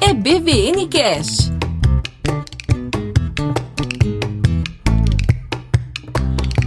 [0.00, 1.50] É BVN Cash.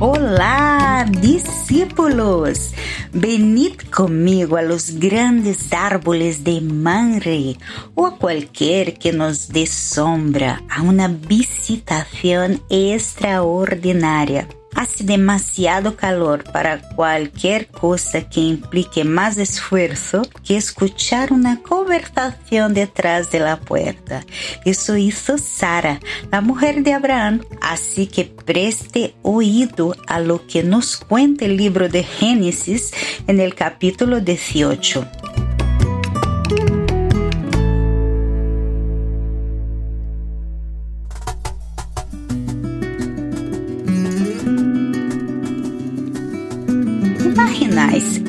[0.01, 2.73] Olá, discípulos!
[3.13, 7.57] Venid comigo a los grandes árboles de Manre
[7.95, 14.49] o a cualquier que nos dé sombra a una visitación extraordinaria.
[14.75, 23.31] Hace demasiado calor para cualquier cosa que implique más esfuerzo que escuchar una conversación detrás
[23.31, 24.25] de la puerta.
[24.65, 25.99] Eso hizo Sara,
[26.31, 27.41] la mujer de Abraham.
[27.61, 32.91] Así que preste oído a lo que nos cuenta el libro de Génesis
[33.27, 35.07] en el capítulo 18.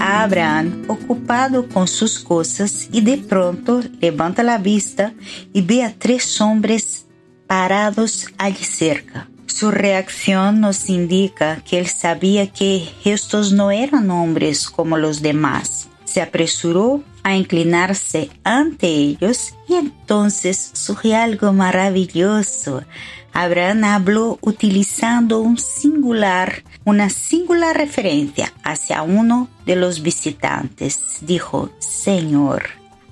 [0.00, 5.14] A Abraham ocupado com suas coisas e de pronto levanta a vista
[5.52, 7.06] e vê a três hombres
[7.46, 9.28] parados ali cerca.
[9.46, 15.90] Sua reação nos indica que ele sabia que estes não eram hombres como os demás.
[16.06, 22.82] Se apresurou a inclinar-se ante eles e então surgiu algo maravilhoso.
[23.34, 31.18] Abraham habló utilizando un singular, una singular referencia hacia uno de los visitantes.
[31.22, 32.62] Dijo, Señor,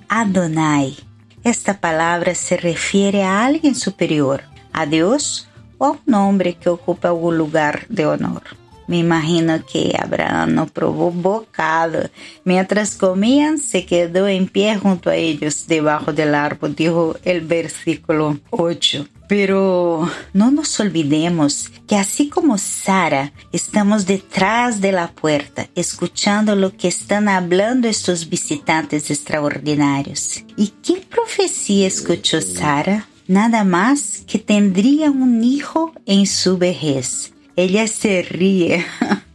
[0.07, 0.95] Adonai.
[1.43, 7.09] Esta palabra se refiere a alguien superior, a Dios o a un hombre que ocupa
[7.09, 8.62] algún lugar de honor.
[8.87, 12.09] Me imagino que Abraham no probó bocado.
[12.43, 18.39] Mientras comían, se quedó en pie junto a ellos debajo del árbol, dijo el versículo
[18.49, 19.07] 8.
[19.27, 26.75] Pero no nos olvidemos que así como Sara, estamos detrás de la puerta, escuchando lo
[26.75, 30.43] que están hablando estos visitantes extraordinarios.
[30.57, 33.07] ¿Y qué profecía escuchó Sara?
[33.27, 37.32] Nada más que tendría un hijo en su vejez.
[37.55, 38.85] Ella se ríe.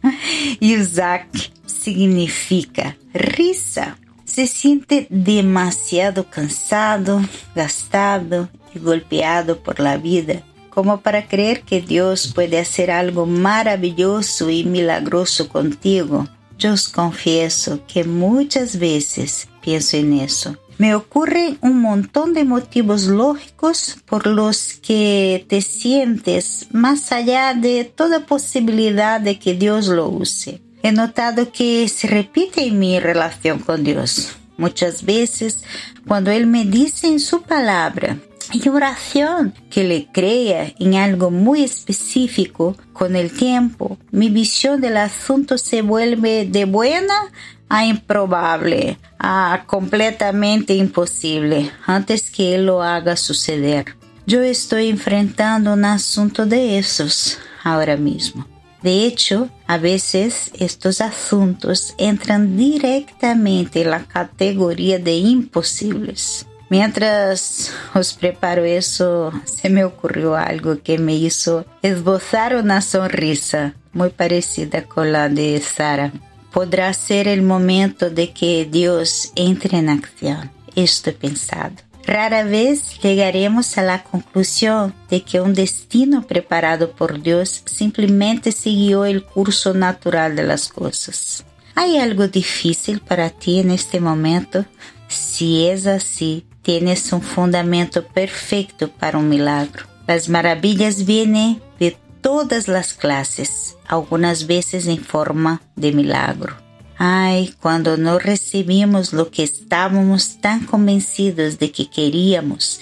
[0.59, 3.97] Isaac significa risa.
[4.25, 7.21] Se siente demasiado cansado,
[7.55, 14.49] gastado y golpeado por la vida como para creer que Dios puede hacer algo maravilloso
[14.49, 16.27] y milagroso contigo.
[16.57, 23.03] Yo os confieso que muchas veces pienso en eso me ocurren un montón de motivos
[23.03, 30.07] lógicos por los que te sientes más allá de toda posibilidad de que Dios lo
[30.07, 30.61] use.
[30.81, 34.37] He notado que se repite en mi relación con Dios.
[34.57, 35.63] Muchas veces
[36.07, 38.17] cuando Él me dice en su palabra
[38.51, 44.97] y oración que le crea en algo muy específico con el tiempo, mi visión del
[44.97, 47.31] asunto se vuelve de buena
[47.69, 53.95] a improbable, a completamente imposible, antes que lo haga suceder.
[54.25, 58.47] Yo estoy enfrentando un asunto de esos ahora mismo.
[58.81, 66.45] De hecho, a veces estos asuntos entran directamente en la categoría de imposibles.
[66.69, 74.09] Mientras os preparo eso, se me ocurrió algo que me hizo esbozar una sonrisa muy
[74.09, 76.11] parecida con la de Sara
[76.51, 80.51] podrá ser el momento de que Dios entre en acción.
[80.75, 81.75] Esto he pensado.
[82.05, 89.05] Rara vez llegaremos a la conclusión de que un destino preparado por Dios simplemente siguió
[89.05, 91.45] el curso natural de las cosas.
[91.75, 94.65] ¿Hay algo difícil para ti en este momento?
[95.09, 99.85] Si es así, tienes un fundamento perfecto para un milagro.
[100.07, 106.55] Las maravillas vienen de todas las clases, algunas veces en forma de milagro.
[106.97, 112.81] Ay, cuando no recibimos lo que estábamos tan convencidos de que queríamos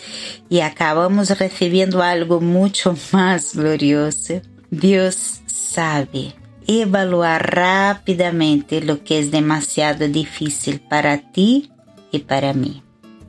[0.50, 4.42] y acabamos recibiendo algo mucho más glorioso.
[4.70, 6.36] Dios sabe
[6.68, 11.72] evaluar rápidamente lo que es demasiado difícil para ti
[12.12, 12.84] y para mí.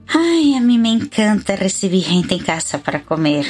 [0.07, 3.47] Ay, a mí me encanta recibir gente en casa para comer.